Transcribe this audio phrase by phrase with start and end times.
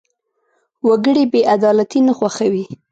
[0.87, 2.65] وګړي بېعدالتي نه خوښوي.